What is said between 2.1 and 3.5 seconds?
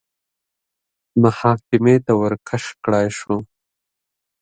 ورکش کړای شو